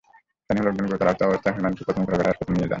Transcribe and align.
স্থানীয় 0.43 0.65
লোকজন 0.67 0.85
গুরুতর 0.89 1.09
আহত 1.11 1.21
অবস্থায় 1.29 1.53
হুমায়ুনকে 1.55 1.85
প্রথমে 1.87 2.05
ঘোড়াঘাট 2.09 2.27
হাসপাতালে 2.31 2.53
নিয়ে 2.53 2.61
যান। 2.67 2.69